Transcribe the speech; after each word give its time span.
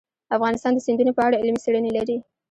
افغانستان 0.37 0.71
د 0.73 0.79
سیندونه 0.85 1.11
په 1.15 1.21
اړه 1.27 1.39
علمي 1.41 1.59
څېړنې 1.63 1.91
لري. 1.97 2.17